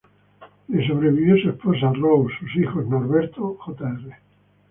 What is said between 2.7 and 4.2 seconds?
Norbert Jr.